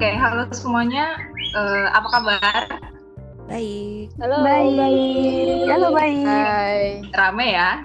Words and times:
Oke, 0.00 0.16
halo 0.16 0.48
semuanya. 0.56 1.20
Eh, 1.36 1.86
apa 1.92 2.08
kabar? 2.08 2.62
Baik. 3.52 4.08
Halo, 4.16 4.40
Baik. 4.40 4.72
baik. 4.80 5.68
Halo, 5.68 5.88
baik. 5.92 6.24
Hai. 6.24 7.04
Rame 7.12 7.46
ya? 7.52 7.70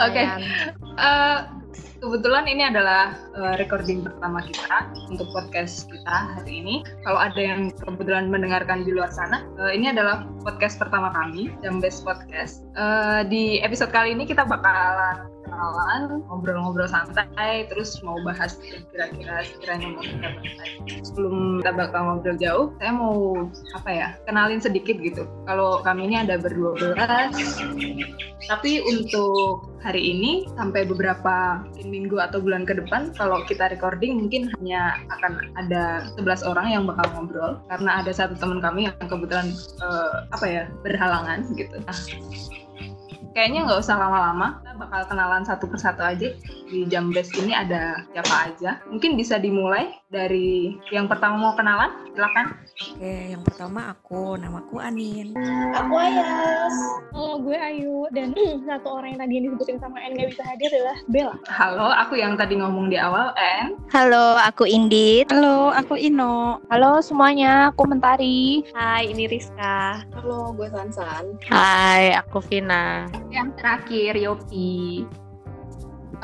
Oke. 0.00 0.22
Lumayan. 0.24 0.40
Eh, 0.96 1.38
kebetulan 2.00 2.48
ini 2.48 2.72
adalah 2.72 3.20
eh, 3.36 3.60
recording 3.60 4.00
pertama 4.00 4.40
kita 4.40 4.88
untuk 5.12 5.28
podcast 5.28 5.92
kita 5.92 6.40
hari 6.40 6.64
ini. 6.64 6.80
Kalau 7.04 7.20
ada 7.20 7.36
yang 7.36 7.68
kebetulan 7.76 8.32
mendengarkan 8.32 8.88
di 8.88 8.96
luar 8.96 9.12
sana, 9.12 9.44
eh, 9.60 9.76
ini 9.76 9.92
adalah 9.92 10.24
podcast 10.40 10.80
pertama 10.80 11.12
kami, 11.12 11.52
Jambes 11.60 12.00
Podcast. 12.00 12.64
Eh, 12.72 13.28
di 13.28 13.60
episode 13.60 13.92
kali 13.92 14.16
ini 14.16 14.24
kita 14.24 14.48
bakalan 14.48 15.35
kenalan, 15.46 16.26
ngobrol-ngobrol 16.26 16.90
santai, 16.90 17.70
terus 17.70 18.02
mau 18.02 18.18
bahas 18.26 18.58
kira-kira 18.90 19.46
sekiranya 19.46 19.94
mau 19.94 20.02
kita 20.02 20.28
bahas. 20.34 20.50
Sebelum 21.06 21.62
kita 21.62 21.72
bakal 21.78 22.00
ngobrol 22.02 22.36
jauh, 22.36 22.66
saya 22.82 22.92
mau 22.92 23.46
apa 23.78 23.90
ya, 23.90 24.08
kenalin 24.26 24.58
sedikit 24.58 24.98
gitu. 24.98 25.24
Kalau 25.46 25.80
kami 25.86 26.10
ini 26.10 26.18
ada 26.18 26.36
berdua 26.36 26.74
belas, 26.74 27.32
tapi 28.50 28.82
untuk 28.82 29.70
hari 29.86 30.02
ini 30.02 30.50
sampai 30.58 30.82
beberapa 30.82 31.62
minggu 31.86 32.18
atau 32.18 32.42
bulan 32.42 32.66
ke 32.66 32.74
depan 32.74 33.14
kalau 33.14 33.46
kita 33.46 33.70
recording 33.70 34.26
mungkin 34.26 34.50
hanya 34.58 34.98
akan 35.14 35.54
ada 35.54 36.10
11 36.18 36.42
orang 36.42 36.66
yang 36.74 36.82
bakal 36.90 37.06
ngobrol 37.14 37.62
karena 37.70 38.02
ada 38.02 38.10
satu 38.10 38.34
teman 38.34 38.58
kami 38.58 38.90
yang 38.90 38.96
kebetulan 39.06 39.54
eh, 39.78 40.14
apa 40.34 40.46
ya 40.46 40.62
berhalangan 40.82 41.46
gitu. 41.54 41.78
Nah, 41.86 41.98
kayaknya 43.36 43.68
nggak 43.68 43.84
usah 43.84 44.00
lama-lama, 44.00 44.64
bakal 44.76 45.02
kenalan 45.08 45.42
satu 45.42 45.64
persatu 45.66 46.04
aja. 46.04 46.28
Di 46.66 46.84
Jambes 46.86 47.32
ini 47.40 47.56
ada 47.56 48.04
siapa 48.12 48.52
aja. 48.52 48.78
Mungkin 48.92 49.16
bisa 49.16 49.40
dimulai 49.40 49.90
dari 50.12 50.76
yang 50.94 51.08
pertama 51.10 51.40
mau 51.40 51.54
kenalan, 51.56 51.90
silakan. 52.14 52.54
Oke, 52.76 53.32
yang 53.32 53.40
pertama 53.40 53.96
aku, 53.96 54.36
namaku 54.36 54.76
Anin. 54.84 55.32
Aku 55.72 55.94
Ayas. 55.96 56.76
Oh, 57.16 57.40
gue 57.40 57.56
Ayu 57.56 58.04
dan 58.12 58.36
satu 58.68 59.00
orang 59.00 59.16
yang 59.16 59.20
tadi 59.24 59.32
yang 59.40 59.44
disebutin 59.48 59.78
sama 59.80 59.96
En 60.04 60.12
gak 60.12 60.28
bisa 60.36 60.42
hadir 60.44 60.68
adalah 60.76 60.96
Bella. 61.08 61.34
Halo, 61.48 61.88
aku 61.96 62.20
yang 62.20 62.36
tadi 62.36 62.60
ngomong 62.60 62.92
di 62.92 63.00
awal, 63.00 63.32
En. 63.40 63.80
Halo, 63.88 64.36
aku 64.36 64.68
Indit. 64.68 65.32
Halo, 65.32 65.72
aku 65.72 65.96
Ino. 65.96 66.60
Halo 66.68 67.00
semuanya, 67.00 67.72
aku 67.72 67.88
Mentari. 67.88 68.60
Hai, 68.76 69.08
ini 69.08 69.24
Rizka. 69.24 70.04
Halo, 70.12 70.52
gue 70.52 70.68
Sansan. 70.68 71.40
Hai, 71.48 72.12
aku 72.12 72.44
Vina. 72.44 73.08
Yang 73.32 73.56
terakhir 73.56 74.12
Yopi. 74.20 74.65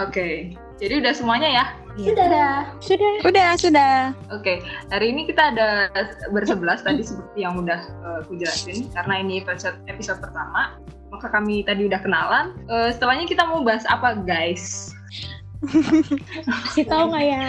Oke, 0.00 0.56
jadi 0.80 1.04
udah 1.04 1.12
semuanya 1.12 1.48
ya? 1.52 1.64
Sudah. 2.00 2.72
Sudah. 2.80 3.12
Udah, 3.28 3.50
sudah. 3.60 3.94
Oke, 4.32 4.64
hari 4.88 5.12
ini 5.12 5.28
kita 5.28 5.52
ada 5.52 5.92
bersebelas 6.32 6.80
tadi 6.80 7.04
seperti 7.04 7.44
yang 7.44 7.60
udah 7.60 7.80
eh, 7.84 8.16
aku 8.24 8.40
jelasin 8.40 8.88
karena 8.96 9.20
ini 9.20 9.44
episode 9.44 9.76
episode 9.86 10.18
pertama. 10.24 10.80
Maka 11.12 11.28
kami 11.28 11.60
tadi 11.68 11.84
udah 11.92 12.00
kenalan. 12.00 12.56
Eh, 12.72 12.88
setelahnya 12.96 13.28
kita 13.28 13.44
mau 13.44 13.60
bahas 13.60 13.84
apa, 13.84 14.16
guys? 14.24 14.96
Kasih 16.66 16.86
tahu 16.90 17.14
nggak 17.14 17.26
ya? 17.26 17.46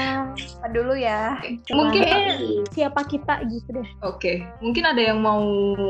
Apa 0.62 0.68
dulu 0.70 0.94
ya? 0.94 1.42
Mungkin 1.74 2.06
siapa 2.70 3.02
kita 3.10 3.42
gitu 3.50 3.82
deh. 3.82 3.88
Oke, 4.06 4.46
mungkin 4.62 4.86
ada 4.86 5.02
yang 5.02 5.20
mau 5.22 5.42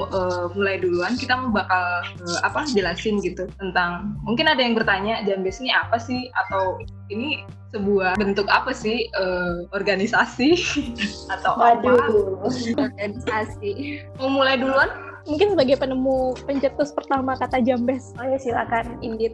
eh, 0.07 0.45
mulai 0.55 0.79
duluan. 0.79 1.19
Kita 1.19 1.35
mau 1.35 1.51
bakal 1.51 1.83
eh, 2.23 2.39
apa 2.43 2.63
jelasin 2.71 3.19
gitu 3.19 3.47
tentang. 3.59 4.15
Mungkin 4.23 4.47
ada 4.47 4.63
yang 4.63 4.75
bertanya, 4.75 5.23
Jambes 5.27 5.59
ini 5.59 5.75
apa 5.75 5.99
sih? 5.99 6.31
Atau 6.47 6.79
ini 7.11 7.43
sebuah 7.75 8.15
bentuk 8.15 8.47
apa 8.47 8.71
sih? 8.71 9.11
Eh, 9.11 9.55
organisasi 9.75 10.55
atau 11.35 11.59
apa? 11.59 11.83
Waduh. 11.83 12.47
Organisasi. 12.79 14.03
Mau 14.15 14.31
mulai 14.31 14.55
duluan? 14.55 15.12
Mungkin 15.23 15.55
sebagai 15.55 15.79
penemu 15.79 16.35
pencetus 16.43 16.91
pertama 16.91 17.39
kata 17.39 17.63
Jambes. 17.63 18.11
Oh 18.19 18.25
ya 18.27 18.37
silakan 18.39 18.99
Indit. 18.99 19.33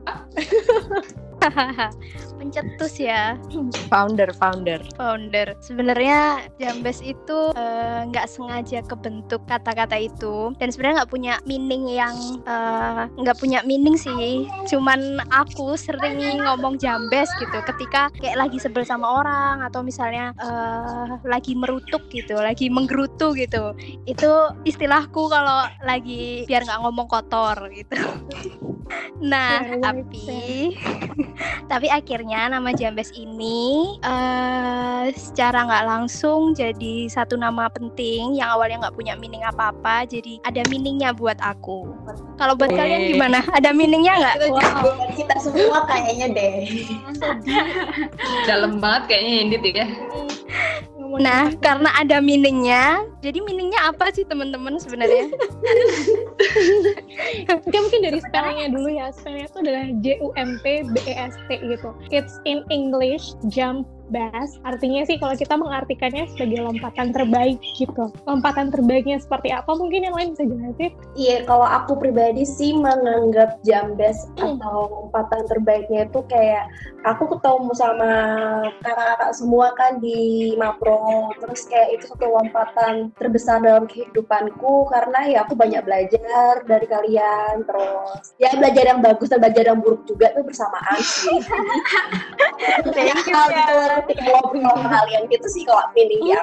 Pencetus 2.40 3.00
ya, 3.00 3.36
Founder, 3.92 4.32
founder. 4.36 4.80
founder. 4.96 5.56
Sebenarnya 5.60 6.48
Jambes 6.60 7.04
itu 7.04 7.52
eh, 7.56 8.08
nggak 8.08 8.28
sengaja 8.32 8.80
kebentuk 8.88 9.44
kata-kata 9.48 10.00
itu 10.00 10.56
dan 10.56 10.72
sebenarnya 10.72 11.04
nggak 11.04 11.12
punya 11.12 11.34
meaning 11.44 11.88
yang 11.88 12.16
eh, 12.48 13.12
nggak 13.20 13.40
punya 13.40 13.60
meaning 13.64 13.96
sih. 14.00 14.48
Cuman 14.72 15.20
aku 15.32 15.76
sering 15.76 16.44
ngomong 16.44 16.80
Jambes 16.80 17.28
gitu 17.40 17.60
ketika 17.76 18.08
kayak 18.20 18.40
lagi 18.40 18.60
sebel 18.60 18.88
sama 18.88 19.24
orang 19.24 19.64
atau 19.64 19.84
misalnya 19.84 20.32
eh, 20.40 21.20
lagi 21.28 21.56
merutuk 21.56 22.08
gitu, 22.12 22.40
lagi 22.40 22.72
menggerutu 22.72 23.36
gitu. 23.36 23.76
Itu 24.08 24.56
istilahku 24.64 25.28
kalau 25.28 25.68
lagi 25.84 26.44
biar 26.48 26.68
nggak 26.68 26.80
ngomong 26.84 27.08
kotor 27.08 27.58
gitu. 27.72 27.96
Nah, 29.20 29.68
Very 29.68 29.84
tapi 29.84 30.26
tapi 31.72 31.88
akhirnya 31.92 32.50
nama 32.50 32.72
Jambes 32.72 33.12
ini 33.14 34.00
eh 34.02 35.12
secara 35.14 35.68
nggak 35.68 35.86
langsung 35.86 36.56
jadi 36.56 37.06
satu 37.12 37.36
nama 37.36 37.68
penting 37.70 38.40
yang 38.40 38.56
awalnya 38.56 38.88
nggak 38.88 38.96
punya 38.98 39.14
meaning 39.20 39.44
apa-apa, 39.44 40.08
jadi 40.08 40.40
ada 40.48 40.64
meaningnya 40.72 41.12
buat 41.12 41.38
aku. 41.44 41.92
Kalau 42.40 42.56
buat 42.56 42.72
kalian 42.72 43.06
Oke. 43.06 43.10
gimana? 43.14 43.40
Ada 43.52 43.76
meaningnya 43.76 44.14
nggak? 44.18 44.36
Wow. 44.56 44.88
Kita 45.14 45.36
semua 45.38 45.84
kayaknya 45.86 46.28
deh. 46.34 46.56
Dalam 48.48 48.80
banget 48.80 49.04
kayaknya 49.12 49.34
Indit 49.44 49.64
ya. 49.76 49.88
Nah, 51.18 51.50
karena 51.58 51.90
ada 51.98 52.22
meaningnya, 52.22 53.02
jadi 53.26 53.42
meaningnya 53.42 53.90
apa 53.90 54.14
sih 54.14 54.22
teman-teman 54.30 54.78
sebenarnya? 54.78 55.34
Oke, 57.80 57.88
mungkin 57.88 58.12
dari 58.12 58.20
spellingnya 58.20 58.68
dulu 58.76 58.90
ya. 58.92 59.08
Spellingnya 59.16 59.48
itu 59.48 59.60
adalah 59.64 59.84
J 60.04 60.06
U 60.20 60.28
M 60.36 60.60
P 60.60 60.84
B 60.92 60.96
E 61.08 61.14
S 61.16 61.40
T 61.48 61.64
gitu. 61.64 61.96
It's 62.12 62.36
in 62.44 62.68
English 62.68 63.40
jump 63.48 63.88
bass. 64.10 64.58
Artinya 64.66 65.06
sih 65.06 65.22
kalau 65.22 65.38
kita 65.38 65.56
mengartikannya 65.56 66.28
sebagai 66.36 66.66
lompatan 66.66 67.14
terbaik 67.14 67.62
gitu. 67.78 68.10
Lompatan 68.26 68.74
terbaiknya 68.74 69.22
seperti 69.22 69.54
apa? 69.54 69.70
Mungkin 69.72 70.12
yang 70.12 70.16
lain 70.18 70.36
bisa 70.36 70.44
jelasin. 70.50 70.92
Iya, 71.16 71.46
kalau 71.46 71.64
aku 71.64 71.96
pribadi 71.96 72.44
sih 72.44 72.74
menganggap 72.76 73.62
Jambes 73.64 74.18
atau 74.36 74.90
lompatan 74.90 75.46
terbaiknya 75.48 76.10
itu 76.10 76.20
kayak 76.26 76.68
aku 77.06 77.38
ketemu 77.38 77.72
sama 77.78 78.12
kakak-kakak 78.82 79.32
semua 79.38 79.72
kan 79.78 80.02
di 80.02 80.52
Mapro. 80.58 81.32
Terus 81.40 81.70
kayak 81.70 82.02
itu 82.02 82.04
satu 82.10 82.28
lompatan 82.28 83.14
terbesar 83.16 83.62
dalam 83.62 83.86
kehidupanku 83.86 84.90
karena 84.90 85.20
ya 85.30 85.38
aku 85.46 85.54
banyak 85.54 85.86
belajar 85.86 86.66
dari 86.66 86.88
kalian. 86.90 87.62
Terus 87.70 88.34
ya 88.42 88.50
belajar 88.58 88.86
yang 88.90 89.00
bagus 89.06 89.30
dan 89.30 89.40
belajar 89.46 89.64
yang 89.70 89.80
buruk 89.86 90.02
juga 90.10 90.34
tuh 90.34 90.42
bersamaan 90.42 91.00
sih. 91.00 91.38
Kayak 92.98 93.22
hal 93.30 93.48
ngobrol 94.26 94.74
sama 94.76 94.90
kalian 94.90 95.24
gitu 95.30 95.48
sih 95.48 95.64
kalau 95.70 95.86
feeling 95.94 96.34
ya. 96.34 96.42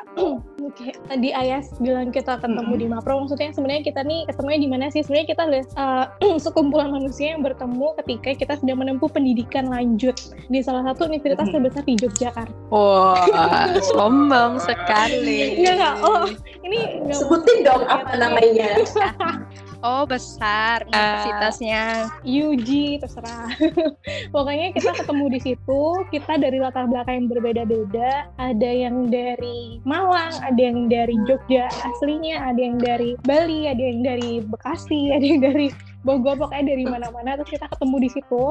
Oke, 0.66 0.92
tadi 1.06 1.30
Ayas 1.30 1.70
bilang 1.78 2.10
kita 2.10 2.42
ketemu 2.42 2.74
Mm-mm. 2.74 2.80
di 2.80 2.86
Mapro. 2.88 3.22
Maksudnya 3.22 3.54
sebenarnya 3.54 3.82
kita 3.86 4.00
nih 4.02 4.26
ketemunya 4.26 4.60
di 4.60 4.68
mana 4.70 4.84
sih? 4.90 5.04
Sebenarnya 5.04 5.28
kita 5.30 5.42
adalah 5.46 5.64
uh, 5.78 6.36
sekumpulan 6.44 6.90
manusia 6.90 7.36
yang 7.36 7.42
bertemu 7.44 7.94
ketika 8.02 8.30
kita 8.34 8.54
sedang 8.58 8.78
menempuh 8.82 9.10
pendidikan 9.10 9.68
lanjut 9.70 10.16
di 10.50 10.58
salah 10.64 10.82
satu 10.90 11.06
universitas 11.06 11.48
terbesar 11.52 11.82
di 11.84 11.94
Yogyakarta. 12.00 12.54
Wah, 12.72 13.78
sombong 13.92 14.58
sekali. 14.58 15.60
Enggak, 15.62 15.74
enggak. 15.78 15.94
Oh, 16.02 16.24
ini 16.66 16.78
enggak 17.04 17.18
Sebutin 17.20 17.58
dong 17.62 17.82
apa 17.86 18.12
namanya. 18.16 18.70
Oh, 19.84 20.08
besar 20.08 20.86
universitasnya. 20.88 22.08
UG 22.24 23.00
terserah. 23.04 23.52
Pokoknya 24.34 24.72
kita 24.72 24.96
ketemu 24.96 25.24
di 25.36 25.40
situ, 25.42 25.82
kita 26.08 26.40
dari 26.40 26.58
latar 26.60 26.88
belakang 26.88 27.26
yang 27.26 27.28
berbeda-beda. 27.28 28.30
Ada 28.40 28.70
yang 28.88 29.12
dari 29.12 29.80
Malang, 29.84 30.32
ada 30.40 30.60
yang 30.60 30.88
dari 30.88 31.16
Jogja 31.28 31.68
aslinya, 31.84 32.52
ada 32.52 32.60
yang 32.60 32.76
dari 32.80 33.18
Bali, 33.28 33.68
ada 33.68 33.82
yang 33.82 34.00
dari 34.00 34.40
Bekasi, 34.40 35.10
ada 35.16 35.24
yang 35.24 35.40
dari 35.44 35.68
Bogor, 36.06 36.38
pokoknya 36.38 36.70
dari 36.70 36.84
mana-mana. 36.86 37.34
Terus 37.42 37.58
kita 37.58 37.66
ketemu 37.66 37.96
di 37.98 38.10
situ, 38.14 38.42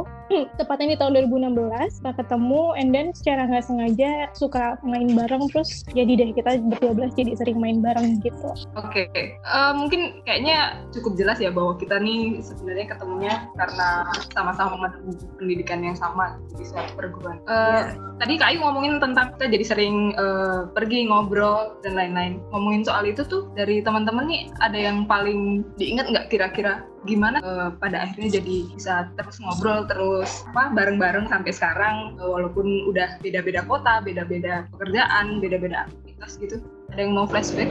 tepatnya 0.59 0.93
di 0.93 0.97
tahun 0.99 1.11
2016. 1.31 2.03
Kita 2.03 2.11
ketemu, 2.19 2.63
and 2.75 2.89
then 2.91 3.07
secara 3.15 3.47
nggak 3.47 3.63
sengaja 3.63 4.11
suka 4.35 4.75
main 4.83 5.07
bareng, 5.15 5.47
terus 5.47 5.87
jadi 5.95 6.11
deh 6.19 6.29
kita 6.35 6.59
berdua 6.59 6.91
belas 6.91 7.11
jadi 7.15 7.31
sering 7.39 7.57
main 7.63 7.79
bareng 7.79 8.19
gitu. 8.19 8.51
Oke, 8.75 9.07
eh, 9.15 9.73
mungkin 9.73 10.19
kayaknya 10.27 10.83
cukup 10.91 11.15
jelas 11.15 11.39
ya 11.39 11.49
bahwa 11.49 11.79
kita 11.79 11.95
nih 12.03 12.43
sebenarnya 12.43 12.91
ketemunya 12.91 13.33
karena 13.55 14.03
sama-sama 14.35 14.91
pendidikan 15.39 15.79
yang 15.79 15.95
sama 15.95 16.35
di 16.59 16.67
suatu 16.67 16.91
perguruan. 16.99 17.39
Eh, 17.47 17.95
Tadi 18.15 18.39
Kak 18.39 18.47
Ayu 18.47 18.63
ngomongin 18.63 19.03
tentang 19.03 19.35
kita 19.35 19.51
jadi 19.51 19.65
sering 19.67 20.15
eh, 20.15 20.61
pergi 20.71 21.07
ngobrol 21.07 21.79
dan 21.83 21.99
lain-lain. 21.99 22.39
Ngomongin 22.51 22.83
soal 22.87 23.07
itu 23.07 23.23
tuh 23.27 23.51
dari 23.55 23.83
teman-teman 23.83 24.27
nih 24.27 24.51
ada 24.63 24.77
yang 24.79 25.03
paling 25.07 25.67
diingat 25.75 26.11
nggak 26.11 26.27
kira-kira 26.31 26.83
gimana 27.05 27.37
eh, 27.39 27.69
pada 27.77 28.09
akhirnya 28.09 28.41
jadi 28.41 28.57
bisa 28.73 29.09
terus 29.15 29.37
ngobrol 29.39 29.85
terus 29.85 30.43
apa 30.53 30.73
bareng-bareng 30.73 31.29
sampai 31.29 31.51
sekarang 31.53 32.17
eh, 32.17 32.29
walaupun 32.29 32.89
udah 32.89 33.21
beda-beda 33.21 33.61
kota, 33.65 34.01
beda-beda 34.01 34.65
pekerjaan, 34.75 35.39
beda-beda 35.39 35.85
aktivitas 35.87 36.41
gitu. 36.41 36.57
Ada 36.93 36.99
yang 37.05 37.13
mau 37.17 37.27
flashback? 37.29 37.69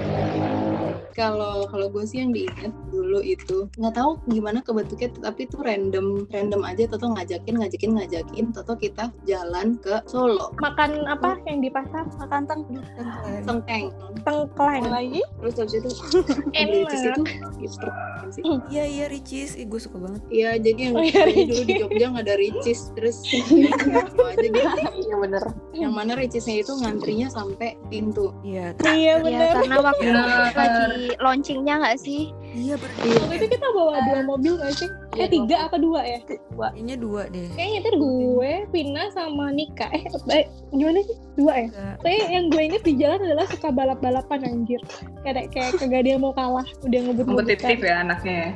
kalau 1.14 1.70
kalau 1.70 1.86
gue 1.88 2.04
sih 2.04 2.20
yang 2.20 2.34
diingat 2.34 2.74
dulu 2.90 3.22
itu 3.22 3.70
nggak 3.78 3.94
tahu 3.94 4.18
gimana 4.28 4.58
kebentuknya 4.60 5.08
tapi 5.22 5.46
itu 5.46 5.56
random 5.62 6.26
random 6.28 6.62
aja 6.66 6.90
Toto 6.90 7.14
ngajakin 7.14 7.54
ngajakin 7.62 7.90
ngajakin 7.96 8.44
Toto 8.50 8.74
kita 8.74 9.14
jalan 9.24 9.78
ke 9.78 10.02
Solo 10.10 10.50
Makan 10.58 11.06
apa 11.06 11.38
yang 11.46 11.62
di 11.62 11.70
pasar? 11.70 12.04
Makan 12.18 12.42
teng. 12.50 12.62
Tengkeng 13.46 13.94
Tengkleng. 14.26 14.84
lagi? 14.90 15.22
terus 15.40 15.54
habis 15.56 15.74
itu 15.78 15.90
cheese 15.94 17.06
itu 17.08 17.22
sih 18.30 18.42
Iya 18.70 18.84
iya 18.86 19.04
Ricis, 19.08 19.56
gue 19.58 19.80
suka 19.80 19.98
banget. 19.98 20.22
Iya, 20.30 20.50
jadi 20.60 20.80
yang 20.90 20.94
Oh, 20.94 21.04
iya, 21.04 21.20
jadi 21.26 21.42
dulu 21.50 21.62
di 21.66 21.74
Jogja 21.80 22.06
nggak 22.12 22.24
ada 22.24 22.36
ricis, 22.38 22.80
terus 22.94 23.16
aja 24.30 24.46
gitu. 24.46 24.80
Iya 25.04 25.14
bener. 25.20 25.42
Yang 25.74 25.92
mana 25.92 26.12
ricisnya 26.14 26.56
itu 26.62 26.72
ngantrinya 26.78 27.28
sampai 27.28 27.76
pintu. 27.88 28.30
Iya, 28.46 28.72
Iya 28.84 28.94
Iya, 28.94 29.14
bener. 29.20 29.52
karena 29.58 29.76
waktu 29.82 30.04
Bener. 30.06 30.28
lagi 30.54 31.08
launchingnya 31.18 31.74
nggak 31.82 31.98
sih? 31.98 32.30
Iya 32.54 32.74
bener. 32.78 32.94
Waktu 33.26 33.34
itu 33.42 33.46
kita 33.58 33.66
bawa 33.74 33.94
dua 34.06 34.20
mobil 34.22 34.54
gak 34.62 34.72
sih? 34.78 34.88
Eh 35.18 35.26
Iya, 35.26 35.26
tiga 35.30 35.56
apa 35.66 35.76
dua 35.78 36.00
ya? 36.06 36.18
Kayaknya 36.26 36.96
dua 36.98 37.22
deh. 37.30 37.46
Kayaknya 37.54 37.78
itu 37.82 37.90
gue, 37.98 38.52
Vina 38.70 39.04
sama 39.10 39.50
Nika. 39.50 39.86
Eh, 39.94 40.02
eh 40.30 40.44
gimana 40.70 41.02
sih? 41.02 41.16
Dua 41.34 41.52
ya? 41.54 41.68
Tapi 42.02 42.18
yang 42.30 42.50
gue 42.50 42.62
inget 42.62 42.82
di 42.86 42.94
jalan 42.98 43.20
adalah 43.22 43.46
suka 43.50 43.68
balap-balapan 43.74 44.40
anjir. 44.46 44.80
Kayak 45.26 45.50
kayak 45.50 45.78
kagak 45.78 46.06
ada 46.06 46.10
yang 46.14 46.22
mau 46.22 46.34
kalah, 46.34 46.66
udah 46.86 46.98
ngebut 47.10 47.24
Kompetitif 47.26 47.78
ya 47.82 48.06
anaknya. 48.06 48.34
ya. 48.34 48.50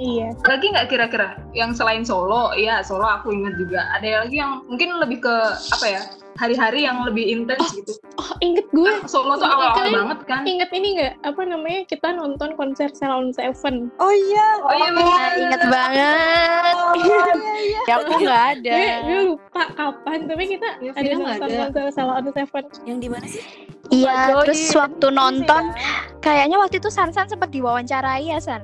Iya. 0.00 0.28
Lagi 0.48 0.66
nggak 0.72 0.88
kira-kira 0.88 1.36
yang 1.52 1.76
selain 1.76 2.08
Solo? 2.08 2.56
Iya 2.56 2.80
Solo 2.80 3.04
aku 3.04 3.36
ingat 3.36 3.60
juga. 3.60 3.84
Ada 4.00 4.24
lagi 4.24 4.40
yang 4.40 4.64
mungkin 4.64 4.96
lebih 4.96 5.20
ke 5.20 5.34
apa 5.76 5.86
ya? 5.86 6.02
Hari-hari 6.40 6.80
yang 6.82 7.04
lebih 7.04 7.20
intens 7.28 7.60
gitu. 7.70 7.92
Oh, 8.16 8.32
inget 8.40 8.64
gue. 8.70 8.88
Kan 8.88 9.04
Solo 9.04 9.36
tuh 9.36 9.44
awal-awal 9.44 9.92
banget 9.92 10.18
kan. 10.24 10.40
Inget 10.42 10.72
ini 10.72 10.88
nggak? 10.96 11.12
Apa 11.22 11.42
namanya? 11.44 11.84
Kita 11.84 12.08
nonton 12.10 12.56
konser 12.56 12.88
Salon 12.90 13.28
Seven. 13.30 13.92
Oh 13.98 14.08
iya. 14.08 14.46
Oh 14.58 14.72
iya 14.72 14.88
Nah, 14.88 14.96
benar. 14.96 15.30
inget 15.36 15.62
banget. 15.68 16.74
Ya 17.88 17.94
aku 17.96 18.12
nggak 18.18 18.44
ada. 18.54 18.72
Gue, 18.72 18.92
gue 19.02 19.20
lupa 19.26 19.62
kapan, 19.72 20.18
tapi 20.24 20.44
kita 20.48 20.68
Ya, 20.80 20.90
ada 20.92 21.10
nonton 21.12 21.48
konser 21.50 21.84
Salon 21.92 22.24
Seven. 22.30 22.64
Yang 22.84 22.98
di 22.98 23.08
mana 23.08 23.26
sih? 23.26 23.42
Iya, 23.90 24.14
Oh, 24.32 24.40
terus 24.40 24.62
waktu 24.72 25.02
di- 25.04 25.12
nonton, 25.12 25.62
ya. 25.68 25.92
kayaknya 26.20 26.56
waktu 26.56 26.78
itu 26.78 26.88
Sansan 26.88 27.26
sempat 27.26 27.50
diwawancarai 27.50 28.22
ya 28.24 28.38
San. 28.38 28.62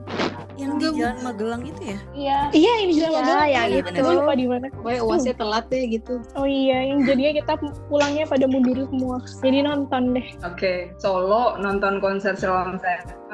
Yang 0.57 0.73
di 0.81 0.87
Jalan 0.97 1.19
Magelang 1.21 1.63
itu 1.69 1.81
ya? 1.85 1.99
Iya. 2.17 2.39
Iya, 2.51 2.73
ini 2.81 2.93
jalan 2.97 3.13
Iya, 3.13 3.21
Magelang. 3.21 3.49
yang 3.49 3.67
Iya, 3.69 3.77
itu. 3.77 3.87
bener. 3.87 4.01
Gue 4.03 4.15
lupa 4.17 4.33
di 4.33 4.47
mana. 4.49 4.67
Pokoknya 4.73 5.01
uasnya 5.05 5.35
telat 5.37 5.65
deh 5.69 5.85
gitu. 5.89 6.15
Oh 6.33 6.47
iya, 6.49 6.79
yang 6.89 6.99
jadinya 7.05 7.33
kita 7.45 7.53
pulangnya 7.93 8.25
pada 8.25 8.45
mundur 8.49 8.79
semua. 8.89 9.17
Jadi 9.45 9.59
nonton 9.63 10.03
deh. 10.17 10.27
Oke, 10.43 10.73
Solo 10.97 11.61
nonton 11.61 12.01
konser 12.01 12.33
Shalom 12.37 12.81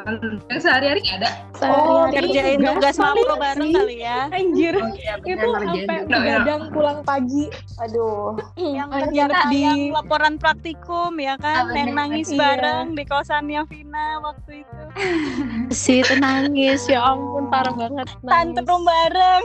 Yang 0.02 0.60
sehari-hari 0.60 1.00
nggak 1.00 1.18
ada. 1.18 1.30
Sehari-hari 1.54 2.12
Kerjain 2.12 2.58
tugas 2.60 2.96
makro 2.96 3.34
bareng 3.36 3.70
kali 3.70 3.96
ya. 3.98 4.18
Anjir. 4.28 4.74
iya, 4.92 5.14
itu 5.18 5.46
sampai 5.46 5.96
begadang 6.04 6.62
pulang 6.70 6.98
pagi. 7.02 7.46
Aduh. 7.78 8.34
Yang 8.56 8.88
Oh, 8.88 8.98
kerja 9.00 9.22
di 9.48 9.58
yang 9.60 9.80
laporan 9.90 10.34
praktikum 10.36 11.16
ya 11.16 11.34
kan, 11.36 11.68
Ah, 11.68 11.72
yang 11.72 11.92
bener. 11.92 12.00
nangis 12.02 12.28
Iya. 12.28 12.38
bareng 12.38 12.86
di 12.92 13.04
kosannya 13.04 13.62
Vina 13.64 14.06
waktu 14.20 14.52
itu. 14.60 14.80
Si 15.72 16.02
itu 16.02 16.14
nangis, 16.18 16.84
ya 16.84 17.00
ampun 17.02 17.48
parah 17.48 17.72
banget. 17.72 18.08
Tantrum 18.22 18.82
bareng. 18.82 19.44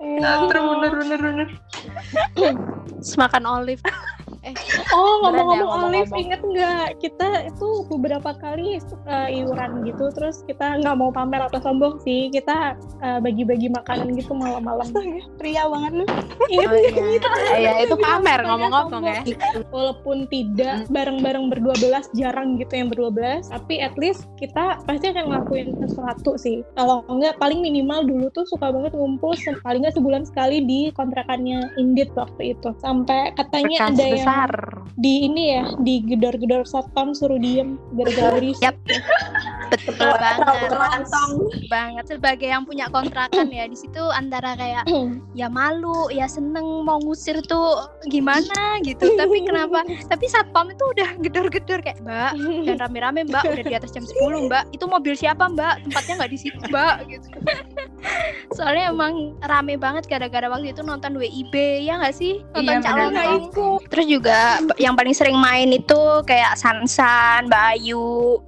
Iya. 0.00 0.18
Tantrum 0.20 0.64
bener-bener 0.74 1.18
bener. 1.20 1.48
Terus 2.34 3.14
makan 3.14 3.44
olive. 3.46 3.82
Oh 4.92 5.24
ngomong-ngomong 5.24 5.56
Beneran 5.56 5.56
ya, 5.56 5.64
Olive 5.64 6.10
ngomong-ngomong. 6.12 6.22
inget 6.22 6.40
nggak 6.44 6.86
kita 7.00 7.28
itu 7.48 7.68
beberapa 7.88 8.30
kali 8.36 8.78
uh, 9.08 9.28
iuran 9.28 9.70
gitu 9.88 10.04
terus 10.12 10.44
kita 10.44 10.80
nggak 10.84 10.96
mau 11.00 11.08
pamer 11.10 11.40
atau 11.48 11.60
sombong 11.64 11.96
sih 12.04 12.28
kita 12.28 12.76
uh, 13.00 13.18
bagi-bagi 13.24 13.72
makanan 13.72 14.12
gitu 14.18 14.36
malam-malam 14.36 14.84
Pria 15.40 15.64
banget 15.68 15.92
lu. 16.02 16.04
inget 16.52 16.68
Oh, 16.68 16.76
nggak 16.76 16.92
iya. 16.92 17.14
gitu 17.16 17.28
Iya, 17.54 17.72
itu 17.88 17.94
pamer 17.96 18.40
ngomong-ngomong 18.44 19.02
ya. 19.06 19.20
walaupun 19.72 20.28
tidak 20.28 20.84
bareng-bareng 20.92 21.48
berdua 21.48 21.74
belas 21.80 22.06
jarang 22.12 22.60
gitu 22.60 22.72
yang 22.76 22.88
berdua 22.92 23.10
belas 23.10 23.48
tapi 23.48 23.80
at 23.80 23.94
least 23.96 24.28
kita 24.36 24.76
pasti 24.84 25.08
akan 25.10 25.30
ngelakuin 25.32 25.72
sesuatu 25.80 26.36
sih 26.36 26.60
kalau 26.76 27.00
enggak 27.08 27.36
paling 27.40 27.64
minimal 27.64 28.04
dulu 28.04 28.26
tuh 28.34 28.44
suka 28.48 28.68
banget 28.70 28.92
ngumpul 28.92 29.32
paling 29.64 29.80
nggak 29.84 29.96
sebulan 29.96 30.22
sekali 30.28 30.62
di 30.64 30.90
kontrakannya 30.94 31.74
Indit 31.80 32.12
waktu 32.16 32.56
itu 32.56 32.72
sampai 32.80 33.32
katanya 33.34 33.88
Bekas 33.88 33.92
ada 33.96 34.04
yang 34.04 34.26
besar. 34.34 34.52
di 34.98 35.14
ini 35.30 35.44
ya 35.54 35.64
di 35.82 35.94
gedor-gedor 36.02 36.66
satpam 36.66 37.14
suruh 37.14 37.38
diem 37.38 37.78
gara-gara 37.94 38.34
berisik 38.38 38.62
Yap. 38.66 38.76
Betul 39.74 40.14
banget. 40.16 40.70
Kantong. 40.70 41.32
banget 41.66 42.04
sebagai 42.06 42.46
yang 42.46 42.62
punya 42.62 42.86
kontrakan 42.92 43.50
ya 43.50 43.66
di 43.66 43.74
situ 43.74 43.98
antara 44.14 44.54
kayak 44.54 44.86
ya 45.34 45.50
malu 45.50 46.06
ya 46.14 46.30
seneng 46.30 46.86
mau 46.86 47.00
ngusir 47.02 47.42
tuh 47.44 47.88
gimana 48.06 48.78
gitu 48.86 49.16
tapi 49.18 49.42
kenapa 49.42 49.82
tapi 50.12 50.26
satpam 50.30 50.70
itu 50.70 50.84
udah 50.94 51.08
gedor-gedor 51.18 51.82
kayak 51.82 51.98
mbak 52.04 52.32
dan 52.68 52.76
rame-rame 52.78 53.26
mbak 53.26 53.42
udah 53.42 53.64
di 53.64 53.74
atas 53.74 53.90
jam 53.90 54.06
10 54.06 54.46
mbak 54.46 54.64
itu 54.70 54.84
mobil 54.86 55.14
siapa 55.18 55.50
mbak 55.50 55.82
tempatnya 55.88 56.12
nggak 56.22 56.32
di 56.32 56.38
situ 56.38 56.60
mbak 56.70 56.96
gitu 57.10 57.28
soalnya 58.50 58.88
emang 58.88 59.14
rame 59.40 59.74
banget 59.74 60.04
gara-gara 60.04 60.46
waktu 60.46 60.70
itu 60.70 60.80
nonton 60.80 61.14
WIB 61.14 61.54
ya 61.82 61.98
nggak 61.98 62.12
sih 62.12 62.44
nonton 62.54 62.82
Iya. 62.84 63.24
Lontong. 63.26 63.78
terus 63.88 64.06
juga 64.06 64.38
yang 64.76 64.94
paling 64.94 65.10
sering 65.10 65.34
main 65.34 65.68
itu 65.68 65.96
kayak 66.22 66.54
Sansan 66.54 67.46
Mbak 67.46 67.64
Ayu 67.74 68.04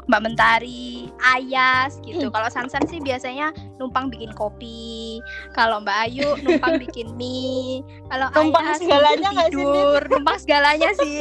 Mbak 0.06 0.20
Mentari 0.23 1.11
Ayas 1.19 1.99
gitu 2.03 2.29
kalau 2.29 2.47
Sansan 2.47 2.85
sih 2.85 2.99
biasanya 2.99 3.50
numpang 3.76 4.06
bikin 4.06 4.31
kopi 4.32 5.19
kalau 5.53 5.81
Mbak 5.81 5.99
Ayu 6.05 6.29
numpang 6.41 6.76
bikin 6.85 7.11
mie 7.14 7.81
kalau 8.06 8.31
Numpang 8.31 8.62
Ayas 8.64 8.79
segalanya 8.79 9.29
nggak 9.32 9.49
sih, 9.49 9.56
tidur 9.56 10.00
numpang 10.08 10.38
segalanya 10.38 10.91
sih 10.94 11.20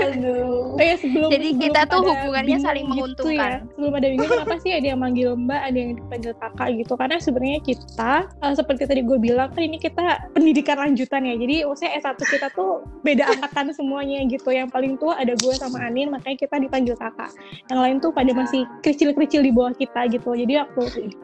Aduh. 0.00 0.74
Oh 0.74 0.80
ya 0.80 0.96
sebelum 0.96 1.28
Jadi 1.28 1.48
sebelum 1.50 1.62
kita 1.62 1.80
tuh 1.86 2.00
hubungannya 2.02 2.58
saling 2.58 2.84
gitu 2.84 2.92
menguntungkan. 2.92 3.50
ya. 3.60 3.68
Sebelum 3.70 3.92
ada 3.92 4.06
bingung 4.08 4.30
kenapa 4.30 4.54
sih 4.58 4.70
ada 4.72 4.86
yang 4.86 5.00
manggil 5.00 5.28
Mbak, 5.36 5.60
ada 5.60 5.76
yang 5.76 5.92
dipanggil 5.96 6.32
kakak 6.60 6.84
gitu. 6.84 6.92
Karena 7.00 7.16
sebenarnya 7.16 7.60
kita 7.64 8.12
eh, 8.28 8.52
seperti 8.52 8.84
tadi 8.84 9.00
gue 9.00 9.16
bilang 9.16 9.48
kan 9.56 9.64
ini 9.64 9.80
kita 9.80 10.28
pendidikan 10.36 10.76
lanjutan 10.76 11.24
ya. 11.24 11.34
Jadi 11.40 11.64
maksudnya 11.64 11.92
S1 12.04 12.20
kita 12.20 12.46
tuh 12.52 12.84
beda 13.00 13.24
angkatan 13.32 13.72
semuanya 13.72 14.20
gitu. 14.28 14.52
Yang 14.52 14.68
paling 14.68 15.00
tua 15.00 15.16
ada 15.16 15.32
gue 15.32 15.52
sama 15.56 15.80
Anin, 15.88 16.12
makanya 16.12 16.36
kita 16.44 16.60
dipanggil 16.60 16.92
kakak. 17.00 17.32
Yang 17.72 17.80
lain 17.80 17.96
tuh 18.04 18.12
pada 18.12 18.30
masih 18.36 18.62
kecil-kecil 18.84 19.40
di 19.40 19.52
bawah 19.56 19.72
kita 19.72 20.04
gitu. 20.12 20.36
Jadi 20.36 20.52
waktu 20.60 20.82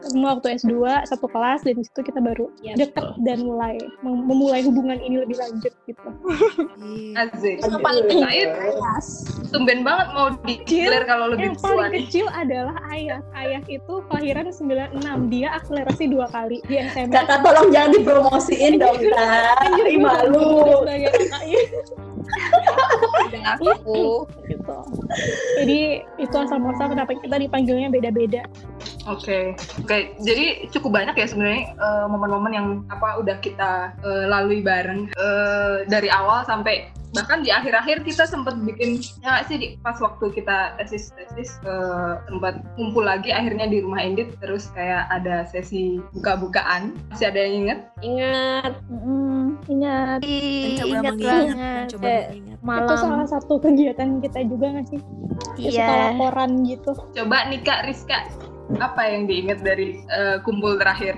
semua 0.09 0.41
waktu 0.41 0.57
S2 0.57 0.73
satu 1.05 1.29
kelas 1.29 1.61
dan 1.61 1.77
di 1.77 1.85
situ 1.85 2.01
kita 2.01 2.17
baru 2.17 2.49
deket 2.73 3.05
dan 3.21 3.45
mulai 3.45 3.77
mem- 4.01 4.25
memulai 4.25 4.65
hubungan 4.65 4.97
ini 4.97 5.21
lebih 5.21 5.37
lanjut 5.37 5.73
gitu. 5.85 6.09
Azik. 7.13 7.61
Aduh. 7.61 7.77
Said, 8.17 8.49
tumben 9.53 9.85
banget 9.85 10.07
mau 10.17 10.33
declare 10.47 11.05
kalau 11.05 11.29
lebih 11.31 11.53
yang 11.53 11.55
tua 11.59 11.69
paling 11.77 11.93
kecil 12.07 12.25
adalah 12.33 12.75
Ayah. 12.89 13.19
Ayah 13.37 13.61
itu 13.67 13.93
kelahiran 14.09 14.49
96. 14.49 15.26
Dia 15.27 15.59
akselerasi 15.59 16.07
dua 16.07 16.31
kali 16.31 16.63
di 16.65 16.79
SMA. 16.79 17.11
Kakak 17.11 17.43
tolong 17.43 17.69
jangan 17.69 17.91
dipromosiin 17.99 18.79
dong, 18.79 18.95
Kak. 18.95 19.67
Ih, 19.75 19.99
malu. 19.99 20.83
Aku 23.55 24.27
gitu. 24.47 24.77
Jadi 25.63 25.79
itu 26.19 26.35
asal 26.35 26.59
muasal 26.59 26.91
kenapa 26.91 27.15
kita 27.15 27.39
dipanggilnya 27.39 27.87
beda-beda. 27.91 28.43
Oke, 29.07 29.55
oke. 29.79 29.97
Jadi 30.19 30.67
cukup 30.75 30.99
banyak 30.99 31.15
ya 31.15 31.27
sebenarnya 31.31 31.63
eh, 31.75 32.05
momen-momen 32.11 32.51
yang 32.51 32.67
apa 32.91 33.19
udah 33.23 33.39
kita 33.39 33.95
eh, 34.03 34.25
lalui 34.27 34.59
bareng 34.59 35.07
eh, 35.15 35.87
dari 35.87 36.11
awal 36.11 36.43
sampai 36.43 36.91
bahkan 37.15 37.39
di 37.39 37.49
akhir-akhir 37.49 38.03
kita 38.03 38.27
sempat 38.27 38.59
bikin 38.61 38.99
ya 39.23 39.39
nggak 39.39 39.45
sih 39.47 39.55
di, 39.55 39.67
pas 39.79 39.95
waktu 39.97 40.27
kita 40.31 40.75
tesis 40.75 41.15
tesis 41.15 41.55
eh, 41.63 42.13
sempat 42.27 42.59
kumpul 42.75 43.03
lagi 43.03 43.31
akhirnya 43.31 43.63
di 43.65 43.79
rumah 43.79 44.03
Indit 44.03 44.35
terus 44.43 44.67
kayak 44.75 45.07
ada 45.07 45.47
sesi 45.47 46.03
buka-bukaan 46.11 46.91
masih 47.09 47.31
ada 47.31 47.39
yang 47.39 47.55
inget? 47.63 47.79
Ingat. 48.01 48.73
Ingat 49.67 50.19
Mencoba 50.21 50.87
ingat 50.87 51.03
mengingat, 51.03 51.23
banget 51.27 51.57
mencoba 51.87 52.05
Eh, 52.07 52.21
mengingat. 52.27 52.57
itu 52.57 52.63
malam 52.67 52.97
salah 52.97 53.27
satu 53.29 53.53
kegiatan 53.57 54.09
kita 54.19 54.39
juga 54.45 54.65
nggak 54.75 54.85
sih? 54.91 54.99
Ya, 55.57 55.69
iya 55.71 55.87
laporan 56.11 56.51
gitu. 56.65 56.91
Coba 57.13 57.37
Nika, 57.47 57.75
Rizka, 57.87 58.19
apa 58.77 59.01
yang 59.05 59.23
diingat 59.25 59.59
dari 59.59 60.03
eh, 60.05 60.37
kumpul 60.41 60.75
terakhir? 60.75 61.15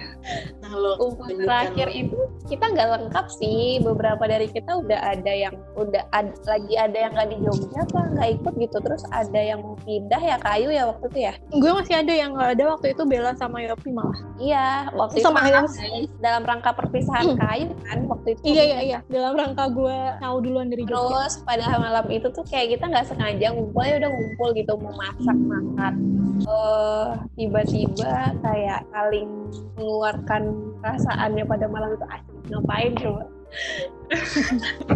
Nah, 0.61 0.69
Kalau 0.69 0.93
kumpul 0.95 1.33
terakhir 1.35 1.87
lo. 1.87 1.97
itu 1.97 2.17
kita 2.45 2.65
nggak 2.67 2.87
lengkap 2.95 3.25
sih. 3.33 3.81
Beberapa 3.81 4.21
dari 4.23 4.45
kita 4.45 4.77
udah 4.77 4.99
ada 5.01 5.31
yang 5.31 5.57
udah 5.73 6.05
ad- 6.11 6.37
lagi 6.45 6.73
ada 6.73 6.93
yang 6.95 7.11
nggak 7.11 7.29
di 7.29 7.37
Jogja 7.41 7.79
apa 7.81 7.99
nggak 8.13 8.29
ikut 8.37 8.53
gitu. 8.59 8.77
Terus 8.79 9.03
ada 9.09 9.39
yang 9.39 9.59
mau 9.59 9.73
pindah 9.81 10.21
ya 10.21 10.37
kayu 10.37 10.69
ya 10.69 10.83
waktu 10.85 11.05
itu 11.07 11.19
ya? 11.25 11.33
Gue 11.49 11.71
masih 11.73 11.95
ada 11.97 12.13
yang 12.13 12.29
nggak 12.31 12.49
ada 12.53 12.63
waktu 12.69 12.87
itu 12.93 13.01
Bella 13.03 13.31
sama 13.33 13.57
Yopi 13.59 13.89
malah. 13.89 14.19
Iya 14.37 14.67
waktu 14.93 15.17
Sama 15.19 15.41
itu 15.41 15.49
yang- 15.49 15.65
guys, 15.65 16.09
dalam 16.19 16.43
rangka 16.43 16.71
perpisahan 16.71 17.33
kayu 17.35 17.67
kan 17.83 17.97
waktu 18.05 18.27
itu. 18.33 18.41
Iya 18.45 18.63
iya 18.63 18.79
iya. 18.83 18.99
Dalam 19.05 19.33
rangka 19.33 19.65
gue 19.69 19.97
tahu 20.21 20.35
duluan 20.39 20.69
dari 20.69 20.85
Jogja. 20.85 21.01
Terus 21.01 21.33
pada 21.41 21.65
malam 21.75 22.05
itu 22.07 22.29
tuh 22.29 22.45
kayak 22.45 22.77
kita 22.77 22.85
nggak 22.85 23.05
sengaja 23.05 23.49
ngumpul 23.51 23.81
ya 23.81 23.97
udah 23.97 24.09
ngumpul 24.09 24.49
gitu 24.53 24.73
mau 24.77 24.93
masak 24.93 25.37
makan. 25.39 25.93
Eh 26.39 27.07
tiba-tiba 27.39 28.35
kayak 28.43 28.83
saling 28.91 29.31
mengeluarkan 29.79 30.43
perasaannya 30.83 31.43
pada 31.47 31.65
malam 31.71 31.95
itu 31.95 32.05
asik 32.11 32.35
ngapain 32.51 32.91
coba. 32.99 33.23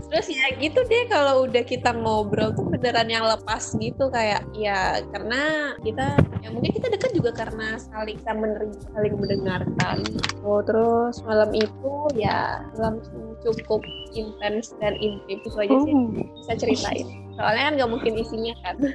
Terus 0.09 0.27
ya 0.29 0.45
gitu 0.57 0.79
deh 0.85 1.03
kalau 1.09 1.45
udah 1.45 1.63
kita 1.65 1.93
ngobrol 1.93 2.53
tuh 2.53 2.65
beneran 2.69 3.09
yang 3.09 3.25
lepas 3.25 3.73
gitu 3.77 4.09
kayak 4.09 4.45
ya 4.57 5.01
karena 5.13 5.73
kita 5.81 6.17
ya 6.41 6.49
mungkin 6.49 6.71
kita 6.73 6.87
dekat 6.89 7.11
juga 7.13 7.31
karena 7.33 7.77
saling 7.77 8.17
kita 8.21 8.33
menerima 8.33 8.75
saling 8.93 9.13
mendengarkan. 9.17 9.97
Oh 10.41 10.61
terus 10.65 11.21
malam 11.25 11.53
itu 11.53 11.93
ya 12.17 12.61
langsung 12.77 13.33
cukup 13.43 13.83
intens 14.15 14.71
dan 14.79 14.95
intim 15.03 15.43
itu 15.43 15.49
aja 15.59 15.75
sih 15.83 15.93
bisa 16.39 16.53
ceritain 16.55 17.07
soalnya 17.33 17.63
kan 17.65 17.73
nggak 17.81 17.91
mungkin 17.91 18.13
isinya 18.21 18.53
kan 18.61 18.75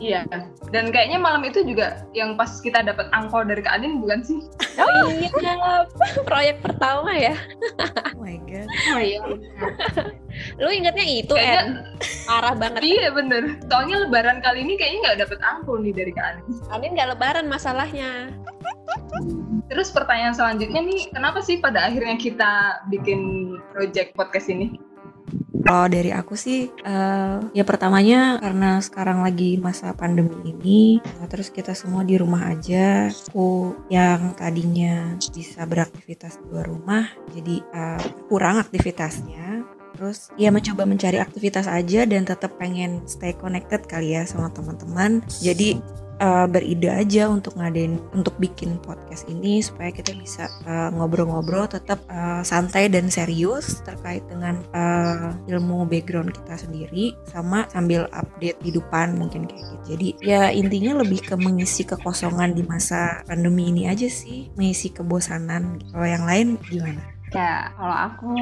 Iya. 0.00 0.24
Dan 0.72 0.94
kayaknya 0.94 1.18
malam 1.20 1.44
itu 1.44 1.60
juga 1.66 2.06
yang 2.16 2.38
pas 2.38 2.48
kita 2.62 2.80
dapat 2.80 3.10
angkor 3.12 3.44
dari 3.44 3.60
Kak 3.60 3.78
Adin 3.82 4.00
bukan 4.00 4.24
sih? 4.24 4.40
oh 4.80 5.10
iya 5.12 5.28
proyek 6.24 6.64
pertama 6.64 7.12
ya 7.12 7.36
Oh 8.16 8.22
my 8.22 8.38
god. 8.48 8.66
Oh 8.90 9.00
iya. 9.00 9.20
lu 10.62 10.72
ingetnya 10.72 11.04
itu 11.04 11.34
Kayaknya 11.36 11.60
En 11.60 11.68
parah 12.24 12.54
banget 12.56 12.82
iya 12.82 13.08
bener. 13.12 13.60
Soalnya 13.68 14.08
lebaran 14.08 14.40
kali 14.42 14.64
ini 14.64 14.74
kayaknya 14.80 14.98
nggak 15.06 15.18
dapat 15.28 15.38
angkor 15.44 15.78
nih 15.78 15.94
dari 15.94 16.12
Kak 16.16 16.24
Adin. 16.24 16.44
Anin 16.72 16.90
nggak 16.96 17.10
lebaran 17.14 17.46
masalahnya 17.46 18.32
Terus 19.72 19.88
pertanyaan 19.88 20.36
selanjutnya 20.36 20.84
nih, 20.84 21.08
kenapa 21.16 21.40
sih 21.40 21.56
pada 21.56 21.88
akhirnya 21.88 22.20
kita 22.20 22.84
bikin 22.92 23.54
project 23.72 24.12
podcast 24.12 24.52
ini? 24.52 24.76
Kalau 25.72 25.88
dari 25.88 26.12
aku 26.12 26.36
sih, 26.36 26.68
eh, 26.68 27.36
ya 27.56 27.64
pertamanya 27.64 28.36
karena 28.44 28.76
sekarang 28.84 29.24
lagi 29.24 29.56
masa 29.56 29.96
pandemi 29.96 30.36
ini, 30.52 31.00
eh, 31.00 31.26
terus 31.32 31.48
kita 31.48 31.72
semua 31.72 32.04
di 32.04 32.20
rumah 32.20 32.52
aja. 32.52 33.08
Aku 33.08 33.72
yang 33.88 34.36
tadinya 34.36 35.16
bisa 35.16 35.64
beraktivitas 35.64 36.36
di 36.44 36.52
luar 36.52 36.68
rumah, 36.68 37.08
jadi 37.32 37.64
eh, 37.64 38.04
kurang 38.28 38.60
aktivitasnya. 38.60 39.41
Terus 40.02 40.34
ya 40.34 40.50
mencoba 40.50 40.82
mencari 40.82 41.22
aktivitas 41.22 41.70
aja 41.70 42.02
dan 42.02 42.26
tetap 42.26 42.58
pengen 42.58 43.06
stay 43.06 43.30
connected 43.38 43.86
kali 43.86 44.18
ya 44.18 44.26
sama 44.26 44.50
teman-teman. 44.50 45.22
Jadi 45.38 45.78
eh, 46.18 46.46
beride 46.50 46.90
aja 46.90 47.30
untuk 47.30 47.54
ngadain 47.54 48.02
untuk 48.10 48.34
bikin 48.42 48.82
podcast 48.82 49.30
ini 49.30 49.62
supaya 49.62 49.94
kita 49.94 50.10
bisa 50.18 50.50
eh, 50.66 50.90
ngobrol-ngobrol 50.90 51.70
tetap 51.70 52.02
eh, 52.10 52.42
santai 52.42 52.90
dan 52.90 53.14
serius 53.14 53.78
terkait 53.86 54.26
dengan 54.26 54.58
eh, 54.74 55.54
ilmu 55.54 55.86
background 55.86 56.34
kita 56.34 56.58
sendiri 56.58 57.14
sama 57.30 57.70
sambil 57.70 58.10
update 58.10 58.58
kehidupan 58.58 59.14
mungkin 59.14 59.46
kayak 59.46 59.62
gitu. 59.62 59.76
Jadi 59.94 60.08
ya 60.18 60.50
intinya 60.50 60.98
lebih 61.06 61.22
ke 61.22 61.38
mengisi 61.38 61.86
kekosongan 61.86 62.58
di 62.58 62.66
masa 62.66 63.22
pandemi 63.22 63.70
ini 63.70 63.86
aja 63.86 64.10
sih, 64.10 64.50
mengisi 64.58 64.90
kebosanan. 64.90 65.78
Kalau 65.94 66.10
yang 66.10 66.26
lain 66.26 66.58
gimana? 66.66 67.06
Ya, 67.30 67.70
kalau 67.78 67.96
aku 67.96 68.34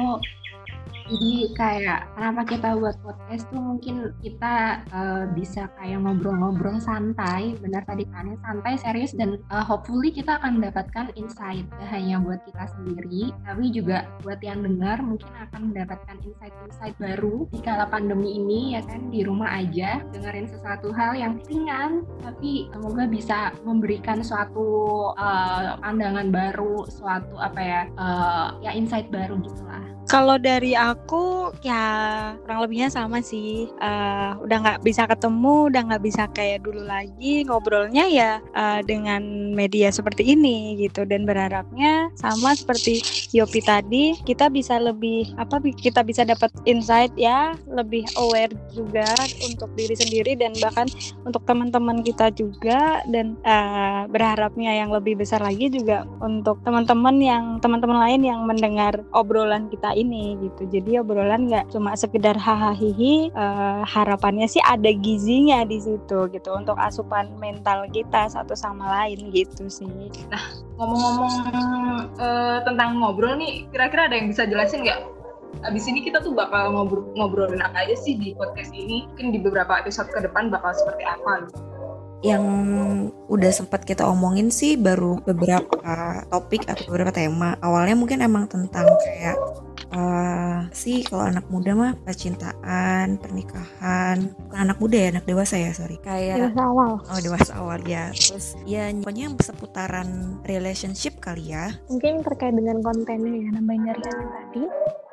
jadi 1.11 1.51
kayak 1.59 2.01
kenapa 2.15 2.41
kita 2.47 2.69
buat 2.79 2.95
podcast 3.03 3.43
tuh 3.51 3.59
mungkin 3.59 4.15
kita 4.23 4.79
eh, 4.87 5.23
bisa 5.35 5.67
kayak 5.75 5.99
ngobrol-ngobrol 6.07 6.79
santai, 6.79 7.59
benar 7.59 7.83
tadi 7.83 8.07
kan 8.07 8.31
santai, 8.39 8.79
serius 8.79 9.11
dan 9.11 9.35
eh, 9.35 9.65
hopefully 9.67 10.15
kita 10.15 10.39
akan 10.39 10.63
mendapatkan 10.63 11.11
insight. 11.19 11.67
Gak 11.67 11.89
hanya 11.91 12.23
buat 12.23 12.39
kita 12.47 12.63
sendiri, 12.79 13.35
tapi 13.43 13.75
juga 13.75 14.07
buat 14.23 14.39
yang 14.39 14.63
dengar 14.63 15.03
mungkin 15.03 15.27
akan 15.51 15.75
mendapatkan 15.75 16.15
insight-insight 16.23 16.95
baru. 16.95 17.43
Di 17.51 17.59
kala 17.59 17.91
pandemi 17.91 18.39
ini 18.39 18.79
ya 18.79 18.81
kan 18.87 19.11
di 19.11 19.27
rumah 19.27 19.51
aja 19.51 19.99
dengerin 20.15 20.47
sesuatu 20.47 20.95
hal 20.95 21.19
yang 21.19 21.35
ringan 21.43 22.07
tapi 22.23 22.71
semoga 22.71 23.03
bisa 23.11 23.51
memberikan 23.67 24.23
suatu 24.23 25.11
eh, 25.19 25.75
pandangan 25.75 26.31
baru, 26.31 26.87
suatu 26.87 27.35
apa 27.35 27.59
ya 27.59 27.81
eh, 27.91 28.47
ya 28.63 28.71
insight 28.71 29.11
baru 29.11 29.35
gitulah. 29.43 29.83
Kalau 30.11 30.35
dari 30.35 30.75
aku 30.75 31.00
ya 31.61 31.83
kurang 32.43 32.59
lebihnya 32.63 32.89
sama 32.89 33.19
sih. 33.19 33.67
Eh, 33.67 34.31
udah 34.39 34.57
nggak 34.63 34.79
bisa 34.85 35.03
ketemu, 35.05 35.67
udah 35.67 35.81
nggak 35.91 36.03
bisa 36.03 36.23
kayak 36.31 36.63
dulu 36.63 36.81
lagi 36.87 37.43
ngobrolnya 37.45 38.07
ya 38.07 38.31
eh, 38.55 38.79
dengan 38.85 39.53
media 39.53 39.91
seperti 39.91 40.33
ini 40.33 40.79
gitu. 40.79 41.03
Dan 41.03 41.27
berharapnya 41.27 42.09
sama 42.15 42.55
seperti 42.55 43.03
Yopi 43.31 43.61
tadi 43.63 44.15
kita 44.27 44.51
bisa 44.51 44.79
lebih 44.79 45.31
apa 45.35 45.59
kita 45.63 46.03
bisa 46.03 46.23
dapat 46.23 46.51
insight 46.63 47.11
ya, 47.19 47.55
lebih 47.67 48.07
aware 48.19 48.51
juga 48.71 49.07
untuk 49.43 49.71
diri 49.75 49.95
sendiri 49.95 50.35
dan 50.39 50.55
bahkan 50.59 50.87
untuk 51.27 51.43
teman-teman 51.47 52.03
kita 52.03 52.31
juga 52.35 53.03
dan 53.11 53.35
eh, 53.43 54.03
berharapnya 54.07 54.71
yang 54.71 54.89
lebih 54.91 55.19
besar 55.19 55.43
lagi 55.43 55.67
juga 55.67 56.07
untuk 56.23 56.59
teman-teman 56.63 57.17
yang 57.19 57.43
teman-teman 57.59 57.99
lain 58.07 58.21
yang 58.23 58.43
mendengar 58.47 58.99
obrolan 59.11 59.67
kita 59.67 59.91
ini 59.95 60.35
gitu. 60.39 60.67
Jadi 60.71 60.90
obrolan 60.99 61.47
nggak 61.47 61.71
cuma 61.71 61.95
sekedar 61.95 62.35
hahaha 62.35 62.75
hihi, 62.75 63.31
eh, 63.31 63.81
harapannya 63.87 64.49
sih 64.49 64.59
ada 64.65 64.91
gizinya 64.91 65.63
di 65.63 65.79
situ 65.79 66.27
gitu 66.33 66.49
untuk 66.51 66.75
asupan 66.75 67.31
mental 67.39 67.87
kita 67.93 68.27
satu 68.27 68.57
sama 68.57 68.89
lain 68.99 69.31
gitu 69.31 69.69
sih. 69.71 69.87
Ngomong-ngomong 70.75 71.33
eh, 72.17 72.57
tentang 72.67 72.99
ngobrol 72.99 73.37
nih, 73.37 73.69
kira-kira 73.69 74.11
ada 74.11 74.15
yang 74.17 74.33
bisa 74.33 74.43
jelasin 74.49 74.83
nggak? 74.83 74.99
Abis 75.67 75.85
ini 75.85 76.01
kita 76.01 76.23
tuh 76.23 76.33
bakal 76.33 76.73
ngobrol 76.73 77.05
ngobrolin 77.13 77.61
apa 77.61 77.85
aja 77.85 77.95
sih 77.95 78.17
di 78.17 78.33
podcast 78.33 78.73
ini? 78.73 79.05
Mungkin 79.13 79.27
di 79.35 79.39
beberapa 79.39 79.77
episode 79.77 80.09
ke 80.09 80.19
depan 80.25 80.49
bakal 80.49 80.73
seperti 80.73 81.03
apa? 81.05 81.47
gitu. 81.47 81.59
yang 82.21 82.45
udah 83.33 83.49
sempat 83.49 83.81
kita 83.81 84.05
omongin 84.05 84.53
sih 84.53 84.77
baru 84.77 85.17
beberapa 85.25 85.73
topik 86.29 86.69
atau 86.69 86.93
beberapa 86.93 87.09
tema. 87.09 87.57
Awalnya 87.65 87.97
mungkin 87.97 88.21
emang 88.21 88.45
tentang 88.45 88.85
kayak 89.01 89.41
eh 89.91 90.59
sih 90.71 91.03
kalau 91.03 91.27
anak 91.27 91.45
muda 91.51 91.75
mah 91.75 91.91
percintaan, 92.07 93.19
pernikahan. 93.19 94.31
Bukan 94.47 94.59
anak 94.59 94.77
muda 94.79 94.95
ya, 94.95 95.07
anak 95.11 95.25
dewasa 95.27 95.55
ya, 95.59 95.71
sorry. 95.75 95.99
Kayak 95.99 96.47
dewasa 96.47 96.61
awal 96.63 96.91
oh 97.03 97.19
dewasa 97.19 97.51
awal 97.59 97.79
ya. 97.83 98.09
Terus 98.15 98.55
ya 98.63 98.87
pokoknya 99.03 99.27
seputaran 99.43 100.39
relationship 100.47 101.19
kali 101.19 101.51
ya. 101.51 101.75
mungkin 101.91 102.23
terkait 102.23 102.55
dengan 102.55 102.79
kontennya 102.79 103.35
ya 103.35 103.49
nambahin 103.51 103.83
dari 103.83 104.01
tadi 104.01 104.63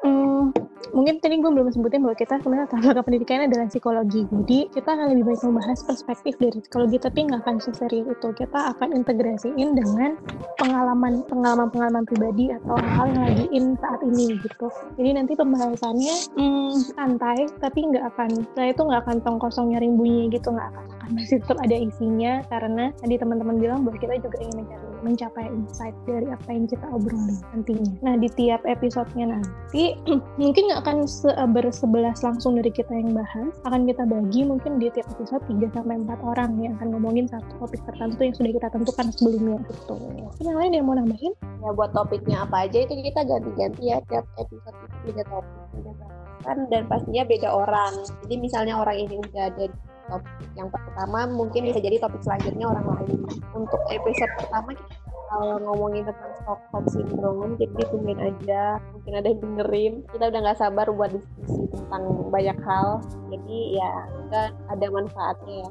Hmm, 0.09 0.55
mungkin 0.97 1.21
tadi 1.21 1.37
gue 1.37 1.50
belum 1.53 1.69
sebutin 1.69 2.00
bahwa 2.00 2.17
kita 2.17 2.41
sebenarnya 2.41 2.73
latar 2.81 3.05
pendidikannya 3.05 3.53
adalah 3.53 3.67
psikologi. 3.69 4.25
Jadi 4.25 4.59
kita 4.73 4.88
akan 4.97 5.07
lebih 5.12 5.25
baik 5.29 5.41
membahas 5.45 5.85
perspektif 5.85 6.41
dari 6.41 6.59
psikologi 6.65 6.97
tapi 6.97 7.29
nggak 7.29 7.45
akan 7.45 7.57
seserius 7.61 8.09
itu. 8.09 8.29
Kita 8.33 8.73
akan 8.73 8.97
integrasiin 8.97 9.77
dengan 9.77 10.17
pengalaman 10.57 11.27
pengalaman 11.29 11.69
pengalaman 11.69 12.05
pribadi 12.09 12.49
atau 12.55 12.81
hal 12.81 13.07
yang 13.12 13.23
lagi 13.29 13.45
in 13.53 13.77
saat 13.77 14.00
ini 14.00 14.41
gitu. 14.41 14.67
Jadi 14.97 15.11
nanti 15.12 15.33
pembahasannya 15.37 16.17
hmm, 16.41 16.73
santai 16.97 17.45
tapi 17.61 17.79
nggak 17.93 18.05
akan 18.17 18.31
saya 18.57 18.73
itu 18.73 18.83
nggak 18.83 19.00
akan 19.05 19.17
tong 19.21 19.38
kosong 19.43 19.77
nyaring 19.77 20.00
bunyi 20.00 20.33
gitu. 20.33 20.49
Nggak 20.49 20.73
akan 20.73 20.85
masih 21.12 21.37
tetap 21.43 21.59
ada 21.61 21.77
isinya. 21.77 22.41
Karena 22.49 22.95
tadi 22.97 23.15
teman-teman 23.21 23.61
bilang 23.61 23.85
bahwa 23.85 24.00
kita 24.00 24.17
juga 24.25 24.41
ingin 24.41 24.65
mencari 24.65 24.87
mencapai 24.99 25.47
insight 25.50 25.95
dari 26.07 26.27
apa 26.31 26.49
yang 26.50 26.67
kita 26.67 26.87
obrolin 26.91 27.38
nantinya. 27.55 27.93
Nah 28.03 28.15
di 28.19 28.29
tiap 28.35 28.62
episodenya 28.67 29.38
nanti 29.38 29.95
mungkin 30.43 30.62
nggak 30.71 30.83
akan 30.87 30.99
se- 31.09 31.38
bersebelas 31.50 32.23
langsung 32.23 32.57
dari 32.59 32.71
kita 32.71 32.90
yang 32.95 33.17
bahas, 33.17 33.52
akan 33.67 33.88
kita 33.88 34.05
bagi 34.07 34.47
mungkin 34.47 34.78
di 34.78 34.93
tiap 34.95 35.09
episode 35.14 35.43
3 35.49 35.75
sampai 35.75 35.97
empat 35.99 36.21
orang 36.23 36.59
yang 36.62 36.76
akan 36.78 36.95
ngomongin 36.95 37.26
satu 37.26 37.49
topik 37.59 37.83
tertentu 37.88 38.21
yang 38.23 38.35
sudah 38.37 38.52
kita 38.55 38.69
tentukan 38.71 39.07
sebelumnya 39.14 39.59
gitu. 39.69 39.97
Yang 40.43 40.57
lain 40.57 40.73
yang 40.75 40.85
mau 40.87 40.97
nambahin? 40.97 41.35
ya 41.59 41.71
buat 41.75 41.90
topiknya 41.90 42.47
apa 42.47 42.71
aja 42.71 42.78
itu 42.87 42.95
kita 43.02 43.21
ganti-ganti 43.26 43.83
ya 43.90 43.99
tiap 44.07 44.25
episode 44.38 44.76
itu 44.78 44.97
beda 45.11 45.23
topik 45.26 45.62
beda 45.75 45.93
bahasan 45.99 46.59
dan 46.71 46.83
pastinya 46.87 47.23
beda 47.26 47.49
orang 47.50 47.93
jadi 48.26 48.35
misalnya 48.38 48.75
orang 48.78 48.97
ini 48.97 49.14
udah 49.19 49.43
ada 49.50 49.64
topik 50.09 50.49
yang 50.55 50.69
pertama 50.71 51.21
mungkin 51.28 51.67
bisa 51.67 51.83
jadi 51.83 51.99
topik 51.99 52.23
selanjutnya 52.23 52.67
orang 52.71 52.87
lain 52.95 53.21
untuk 53.52 53.81
episode 53.90 54.33
pertama 54.38 54.71
kita 54.73 55.08
bakal 55.29 55.61
ngomongin 55.61 56.09
tentang 56.09 56.33
Stockholm 56.41 56.85
Syndrome 56.89 57.61
jadi 57.61 57.73
ditungguin 57.85 58.21
aja. 58.21 58.81
Mungkin 58.97 59.13
ada 59.13 59.29
yang 59.29 59.41
dengerin. 59.45 59.93
Kita 60.09 60.25
udah 60.33 60.41
nggak 60.41 60.59
sabar 60.59 60.89
buat 60.89 61.13
diskusi 61.13 61.69
tentang 61.77 62.33
banyak 62.33 62.57
hal. 62.65 63.05
Jadi 63.29 63.59
ya 63.77 63.93
kita 64.09 64.43
ada 64.73 64.87
manfaatnya 64.89 65.69
ya. 65.69 65.71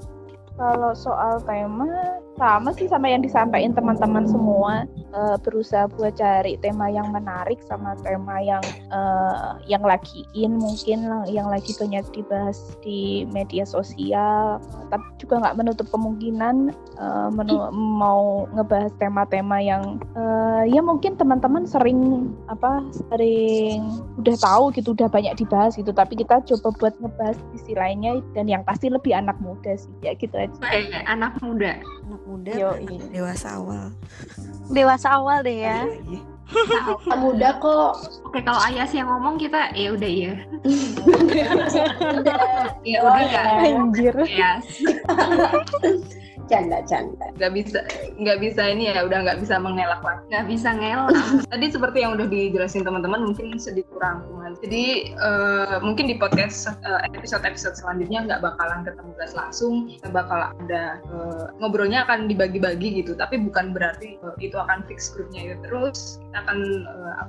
Kalau 0.58 0.94
soal 0.94 1.42
tema 1.42 2.22
sama 2.38 2.70
sih 2.78 2.86
sama 2.86 3.10
yang 3.10 3.26
disampaikan 3.26 3.74
teman-teman 3.74 4.30
semua. 4.30 4.86
Eh, 5.18 5.38
berusaha 5.42 5.90
buat 5.98 6.14
cari 6.14 6.62
tema 6.62 6.86
yang 6.94 7.10
menarik 7.10 7.58
sama 7.66 7.98
tema 8.06 8.38
yang 8.38 8.62
eh, 8.94 9.52
yang 9.66 9.82
lagi 9.82 10.22
in 10.38 10.62
mungkin 10.62 11.10
yang 11.26 11.50
lagi 11.50 11.74
banyak 11.82 12.06
dibahas 12.14 12.78
di 12.86 13.26
media 13.34 13.66
sosial. 13.66 14.62
Tapi 14.94 15.06
juga 15.18 15.42
nggak 15.42 15.58
menutup 15.58 15.90
kemungkinan 15.90 16.70
eh, 17.02 17.30
menu- 17.34 17.74
mau 17.74 18.46
ngebahas 18.54 18.94
tema-tema 19.02 19.58
yang 19.58 19.98
eh, 20.14 20.70
ya 20.70 20.86
mungkin 20.86 21.18
teman-teman 21.18 21.66
sering 21.66 22.30
apa 22.46 22.86
sering 23.10 23.82
udah 24.22 24.38
tahu 24.38 24.70
gitu 24.78 24.94
udah 24.94 25.10
banyak 25.10 25.34
dibahas 25.42 25.74
gitu. 25.74 25.90
Tapi 25.90 26.14
kita 26.14 26.46
coba 26.46 26.70
buat 26.78 26.94
ngebahas 27.02 27.38
sisi 27.58 27.74
lainnya 27.74 28.22
dan 28.38 28.46
yang 28.46 28.62
pasti 28.62 28.94
lebih 28.94 29.18
anak 29.18 29.36
muda 29.42 29.74
sih. 29.74 29.90
Ya 30.06 30.14
gitu 30.14 30.38
aja. 30.38 30.54
Anak 32.06 32.14
muda. 32.22 32.27
Muda 32.28 32.52
Yoi. 32.52 33.00
dewasa 33.10 33.56
awal 33.56 33.96
Dewasa 34.68 35.16
awal 35.16 35.40
deh 35.48 35.64
ya. 35.64 35.88
Lagi. 35.88 36.20
Anak 37.08 37.20
muda 37.20 37.50
kok. 37.60 37.92
Oke, 38.24 38.40
kalau 38.44 38.60
Ayas 38.64 38.92
yang 38.96 39.08
ngomong 39.08 39.36
kita 39.40 39.72
ya 39.76 39.92
udah 39.96 40.12
ya. 40.12 40.34
Ya 42.88 43.04
udah 43.04 43.20
ya. 43.20 43.28
nggak 43.32 43.46
anjir 43.64 44.16
Ayas. 44.16 44.66
Canda, 46.48 46.80
canda. 46.88 47.28
nggak 47.36 47.52
bisa 47.52 47.80
nggak 48.16 48.40
bisa 48.40 48.62
ini 48.72 48.88
ya 48.88 49.04
udah 49.04 49.20
nggak 49.28 49.44
bisa 49.44 49.60
mengelak 49.60 50.00
lagi. 50.00 50.24
Nggak 50.32 50.46
bisa 50.48 50.70
ngelak. 50.80 51.12
tadi 51.52 51.66
seperti 51.68 51.98
yang 52.08 52.16
udah 52.16 52.28
dijelasin 52.28 52.88
teman-teman 52.88 53.28
mungkin 53.28 53.60
sedikit 53.60 53.92
kurang. 53.92 54.24
Jadi 54.64 55.12
eh, 55.12 55.78
mungkin 55.84 56.08
di 56.08 56.16
podcast 56.16 56.72
eh, 56.72 57.00
episode-episode 57.12 57.76
selanjutnya 57.76 58.32
nggak 58.32 58.42
bakalan 58.42 58.88
ketemu 58.88 59.12
guys 59.20 59.36
langsung. 59.36 59.92
Kita 59.92 60.08
bakal 60.08 60.56
ada 60.56 61.04
eh, 61.04 61.46
ngobrolnya 61.60 62.08
akan 62.08 62.32
dibagi-bagi 62.32 63.04
gitu. 63.04 63.20
Tapi 63.20 63.44
bukan 63.44 63.76
berarti 63.76 64.16
eh, 64.16 64.36
itu 64.40 64.56
akan 64.56 64.88
fix 64.88 65.12
grupnya 65.12 65.52
gitu 65.52 65.60
terus 65.68 66.24
kita 66.24 66.38
akan 66.48 66.60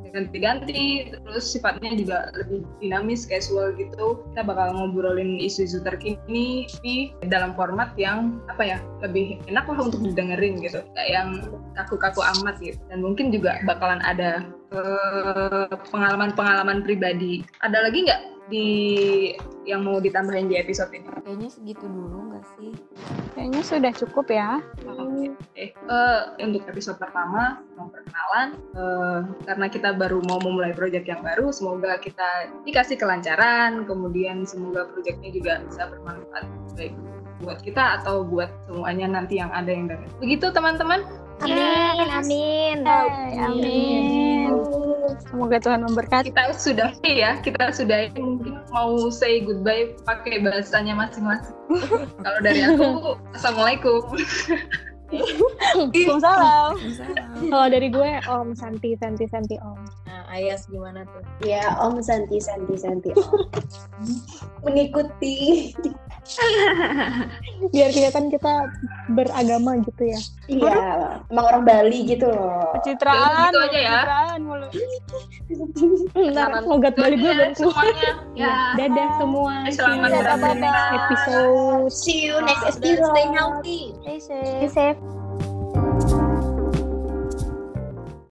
eh, 0.06 0.10
ganti-ganti. 0.14 0.82
Terus 1.10 1.44
sifatnya 1.50 1.90
juga 1.98 2.30
lebih 2.38 2.62
dinamis 2.78 3.26
casual 3.26 3.74
gitu. 3.74 4.22
Kita 4.30 4.46
bakal 4.46 4.78
ngobrolin 4.78 5.42
isu-isu 5.42 5.82
terkini 5.82 6.70
di 6.86 7.10
dalam 7.26 7.58
format 7.58 7.90
yang 7.98 8.38
apa 8.46 8.62
ya 8.62 8.78
lebih 9.08 9.40
enak 9.48 9.64
lah 9.64 9.78
untuk 9.80 10.00
didengerin 10.04 10.60
gitu. 10.60 10.84
Kayak 10.92 11.10
yang 11.10 11.28
kaku-kaku 11.74 12.20
amat 12.38 12.60
gitu. 12.60 12.78
Dan 12.92 13.00
mungkin 13.00 13.32
juga 13.32 13.58
bakalan 13.64 14.04
ada 14.04 14.44
eh, 14.72 15.72
pengalaman-pengalaman 15.90 16.84
pribadi. 16.84 17.42
Ada 17.64 17.88
lagi 17.88 18.04
nggak 18.04 18.22
di 18.48 18.68
yang 19.68 19.84
mau 19.84 20.00
ditambahin 20.00 20.48
di 20.48 20.56
episode 20.56 20.88
ini? 20.96 21.04
Kayaknya 21.04 21.48
segitu 21.52 21.84
dulu 21.84 22.32
nggak 22.32 22.44
sih? 22.56 22.72
Kayaknya 23.36 23.62
sudah 23.62 23.92
cukup 23.92 24.26
ya. 24.32 24.50
Oke, 24.88 25.36
Eh, 25.54 25.70
eh, 25.76 26.20
untuk 26.40 26.64
episode 26.64 26.96
pertama 26.96 27.60
mau 27.76 27.92
perkenalan. 27.92 28.48
Eh, 28.56 29.20
karena 29.44 29.66
kita 29.68 29.92
baru 29.94 30.24
mau 30.24 30.40
memulai 30.40 30.72
proyek 30.72 31.04
yang 31.04 31.20
baru, 31.20 31.52
semoga 31.52 32.00
kita 32.00 32.48
dikasih 32.64 32.96
kelancaran, 32.96 33.84
kemudian 33.84 34.48
semoga 34.48 34.88
proyeknya 34.88 35.30
juga 35.30 35.52
bisa 35.68 35.92
bermanfaat. 35.92 36.44
Baik 36.74 36.96
buat 37.42 37.62
kita 37.62 38.02
atau 38.02 38.26
buat 38.26 38.50
semuanya 38.66 39.06
nanti 39.20 39.38
yang 39.38 39.50
ada 39.54 39.70
yang 39.70 39.86
dengar. 39.86 40.08
Begitu 40.18 40.46
teman-teman. 40.50 41.06
Amin, 41.38 42.08
amin. 42.10 42.82
Amin. 43.38 44.50
Semoga 45.30 45.62
Tuhan 45.62 45.86
memberkati. 45.86 46.34
Kita 46.34 46.50
sudah 46.54 46.90
ya, 47.06 47.38
kita 47.38 47.70
sudah 47.70 48.10
mungkin 48.18 48.58
mau 48.74 49.06
say 49.06 49.46
goodbye 49.46 49.94
pakai 50.02 50.42
bahasanya 50.42 50.98
masing-masing. 50.98 51.54
Kalau 52.26 52.38
dari 52.42 52.60
aku, 52.66 53.14
assalamualaikum. 53.38 54.02
Waalaikumsalam. 55.08 56.76
Salam. 56.76 57.48
kalau 57.48 57.66
dari 57.72 57.88
gue 57.88 58.10
om 58.28 58.52
Santi 58.52 58.92
Santi 59.00 59.24
Santi 59.24 59.56
om 59.56 59.80
Ayas 60.28 60.64
gimana 60.66 61.02
tuh? 61.04 61.22
Ya, 61.40 61.76
Om 61.78 61.98
Santi, 61.98 62.36
Santi, 62.36 62.74
Santi. 62.74 63.10
Om. 63.10 63.48
Mengikuti. 64.64 65.72
biar 67.72 67.88
kelihatan 67.88 68.28
kita 68.28 68.68
beragama 69.10 69.80
gitu 69.80 70.02
ya 70.04 70.20
Iya, 70.46 70.76
emang 71.26 71.44
orang 71.46 71.62
Bali 71.64 72.04
gitu 72.04 72.28
loh. 72.28 72.68
Pencitraan, 72.76 73.48
Gitu 73.48 73.58
aja 73.62 73.78
ya. 73.78 73.88
pencitraan 73.96 74.38
mulu. 74.44 74.68
ntar 76.32 76.48
logat 76.64 76.94
balik 76.94 77.18
gue 77.18 77.32
Ya, 77.32 77.48
keluar 77.52 77.80
semuanya. 77.80 78.12
Ya. 78.36 78.54
dadah 78.76 79.08
semua 79.16 79.52
Selamat 79.68 80.08
See 80.10 80.20
you 80.20 80.20
beraktivitas. 80.20 80.60
next 80.60 80.92
episode 80.92 81.88
See 81.90 82.18
you 82.22 82.36
next 82.42 82.64
Stay 82.70 82.92
episode. 82.92 83.32
healthy. 83.32 83.80
Stay 83.98 84.18
safe. 84.20 84.44
Stay 84.46 84.68
safe. 84.68 85.17